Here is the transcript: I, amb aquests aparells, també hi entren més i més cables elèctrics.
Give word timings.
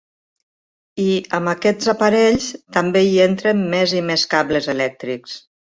I, 1.03 1.05
amb 1.39 1.51
aquests 1.51 1.91
aparells, 1.95 2.49
també 2.79 3.07
hi 3.11 3.15
entren 3.29 3.65
més 3.77 3.97
i 4.03 4.07
més 4.11 4.29
cables 4.35 4.77
elèctrics. 4.79 5.43